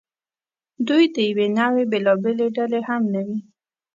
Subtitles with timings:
[0.87, 3.37] دوی د یوې نوعې بېلابېلې ډلې هم نه وې.